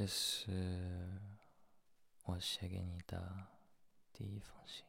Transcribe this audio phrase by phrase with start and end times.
[0.00, 1.20] 这是
[2.24, 3.48] 我写给你的
[4.14, 4.82] 第一封信，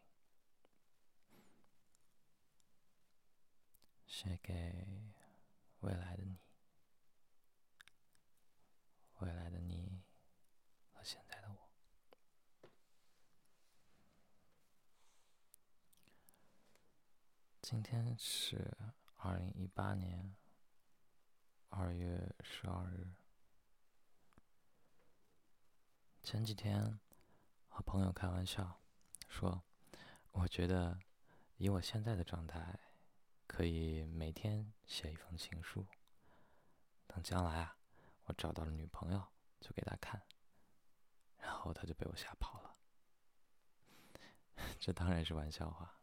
[4.07, 4.87] 写给
[5.81, 6.39] 未来的你，
[9.19, 10.01] 未来的你
[10.93, 11.57] 和现在的我。
[17.61, 18.77] 今天是
[19.17, 20.33] 二零一八年
[21.67, 23.20] 二月十二日。
[26.31, 26.97] 前几天
[27.67, 28.79] 和朋友开玩笑
[29.27, 29.61] 说，
[30.31, 30.97] 我觉得
[31.57, 32.79] 以我现在的状态，
[33.45, 35.85] 可以每天写一封情书。
[37.05, 37.75] 等将来啊，
[38.23, 39.27] 我找到了女朋友，
[39.59, 40.21] 就给她看，
[41.39, 42.77] 然后她就被我吓跑了。
[44.79, 45.99] 这当然是玩笑话。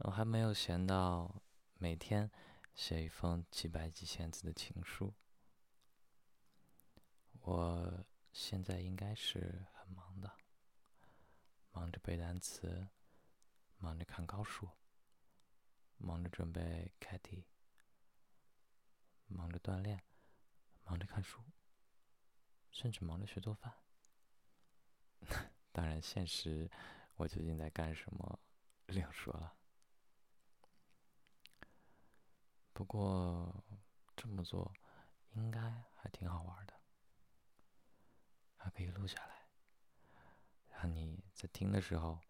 [0.00, 1.42] 我还没有闲到
[1.78, 2.30] 每天
[2.74, 5.14] 写一封几百几千字的情书。
[7.40, 8.04] 我。
[8.38, 10.30] 现在应该是很忙的，
[11.72, 12.86] 忙着背单词，
[13.78, 14.68] 忙着看高数，
[15.96, 17.46] 忙着准备开题，
[19.26, 20.04] 忙着锻炼，
[20.84, 21.42] 忙着看书，
[22.70, 23.72] 甚至忙着学做饭。
[25.72, 26.70] 当然，现实
[27.14, 28.38] 我究竟在干什么
[28.84, 29.56] 另说了。
[32.74, 33.64] 不过
[34.14, 34.74] 这么做
[35.30, 35.58] 应该
[35.94, 36.75] 还挺好玩的。
[38.66, 39.46] 还可以录下来，
[40.70, 42.20] 让你在听的时候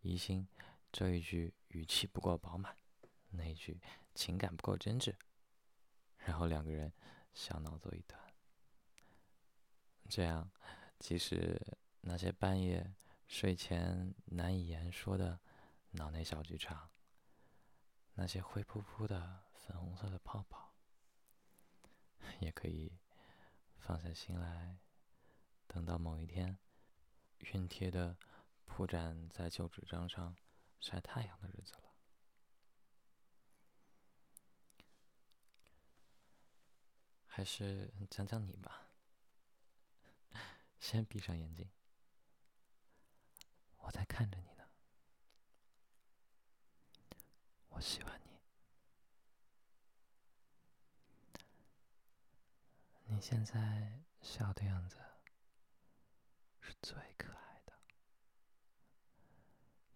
[0.00, 0.48] 疑心
[0.90, 2.74] 这一句语气不够饱满，
[3.28, 3.78] 那一句
[4.14, 5.14] 情感不够真挚，
[6.16, 6.90] 然后两个人
[7.34, 8.18] 小闹作一团。
[10.08, 10.50] 这样，
[10.98, 11.60] 即使
[12.00, 12.94] 那些半夜
[13.26, 15.38] 睡前难以言说的
[15.90, 16.88] 脑内小剧场，
[18.14, 20.72] 那些灰扑扑的粉红色的泡泡，
[22.40, 22.98] 也可以
[23.76, 24.78] 放下心来。
[25.78, 26.58] 等到某一天，
[27.38, 28.18] 熨帖的
[28.64, 30.36] 铺展在旧纸张上
[30.80, 31.94] 晒太阳的日子了，
[37.26, 38.88] 还是讲讲你吧。
[40.80, 41.70] 先闭上眼睛，
[43.76, 44.64] 我在看着你呢。
[47.68, 48.40] 我喜欢你，
[53.04, 54.96] 你现在笑的样子。
[56.68, 57.72] 是最可爱的，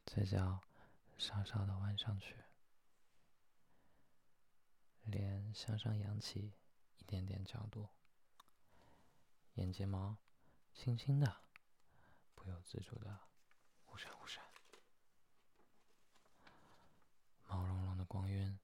[0.07, 0.59] 嘴角
[1.19, 2.35] 稍稍的弯上去，
[5.05, 6.55] 脸向上扬起
[6.97, 7.91] 一点点角度，
[9.57, 10.17] 眼睫毛
[10.73, 11.43] 轻轻的、
[12.35, 13.29] 不由自主的
[13.85, 14.43] 忽闪忽闪，
[17.49, 18.59] 毛茸茸的光晕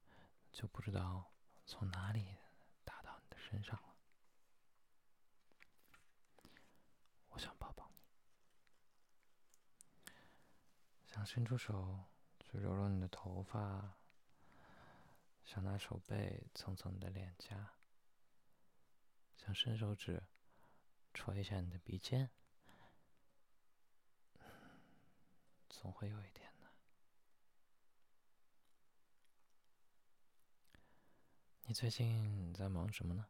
[0.51, 1.35] 就不知道
[1.67, 2.39] 从哪里
[2.87, 3.97] 打到你的身上了。
[11.07, 12.07] 想伸出手
[12.41, 13.99] 去揉揉你的头发，
[15.45, 17.75] 想拿手背蹭蹭你的脸颊，
[19.37, 20.23] 想伸手指
[21.13, 22.31] 戳一下你的鼻尖，
[25.69, 26.67] 总会有一天的。
[31.67, 33.27] 你最近在忙什么呢？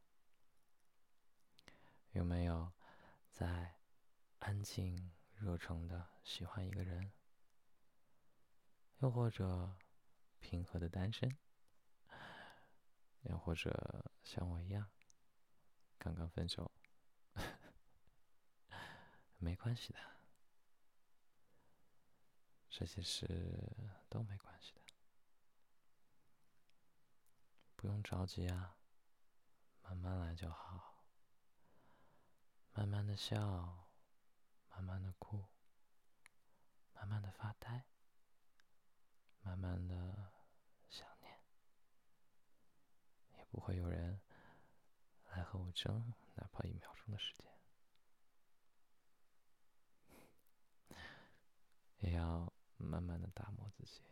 [2.13, 2.71] 有没有
[3.33, 3.75] 在
[4.39, 7.11] 安静热诚的喜欢一个人？
[9.01, 9.77] 又或者
[10.41, 11.39] 平和的单身，
[13.23, 14.91] 又或者像我一样
[15.99, 16.73] 刚刚分手，
[19.39, 20.01] 没关系的，
[22.69, 23.25] 这些事
[24.09, 24.81] 都没关系的，
[27.77, 28.79] 不用着急啊，
[29.83, 31.05] 慢慢来就好，
[32.73, 33.93] 慢慢的笑，
[34.71, 35.47] 慢慢的哭，
[36.95, 37.85] 慢慢的发呆。
[39.41, 40.33] 慢慢的
[40.91, 41.41] 想念，
[43.29, 44.21] 也不会有人
[45.31, 47.47] 来和我争，哪怕一秒钟的时间，
[51.99, 54.03] 也要慢慢的打磨自己。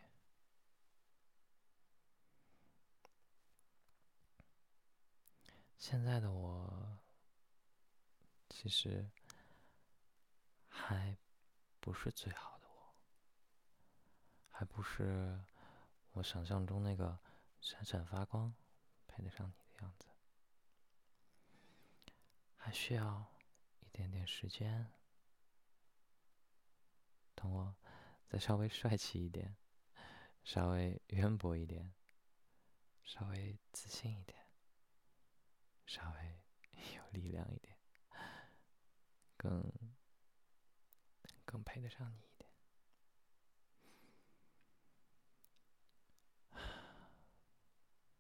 [5.77, 6.99] 现在的我，
[8.49, 9.09] 其实
[10.69, 11.17] 还
[11.79, 12.95] 不是最好的我。
[14.51, 15.39] 还不是
[16.13, 17.21] 我想象中那个
[17.61, 18.53] 闪闪发光、
[19.17, 20.09] 配得上你的样子，
[22.55, 23.33] 还需要
[23.81, 24.93] 一点点时间。
[27.35, 27.75] 等我
[28.29, 29.57] 再稍微帅气一点，
[30.45, 31.95] 稍微渊博一点，
[33.05, 34.39] 稍微自信一点，
[35.87, 36.39] 稍微
[36.95, 37.75] 有力量一点，
[39.39, 39.73] 更
[41.47, 42.51] 更配得上你一点。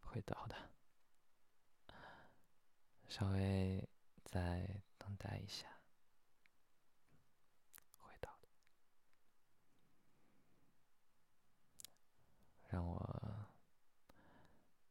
[0.01, 0.57] 会到的，
[3.19, 3.89] 稍微
[4.27, 5.67] 再等待一下，
[7.97, 8.49] 会到的。
[12.69, 13.47] 让我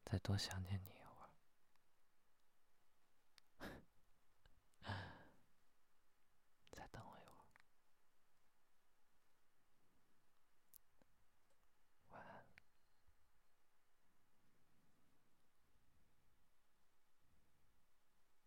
[0.04, 0.95] 再多想念你。